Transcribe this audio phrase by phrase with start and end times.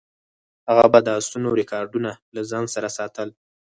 [0.67, 3.29] هغه به د اسونو ریکارډونه له ځان سره ساتل.